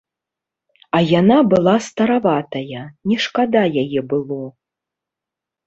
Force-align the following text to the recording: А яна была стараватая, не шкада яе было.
А 0.99 1.01
яна 1.19 1.37
была 1.51 1.75
стараватая, 1.89 2.81
не 3.13 3.17
шкада 3.29 3.63
яе 3.85 4.01
было. 4.15 4.43